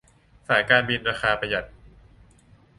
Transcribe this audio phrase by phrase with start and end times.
[0.47, 1.65] สายการบินราคาประหยัด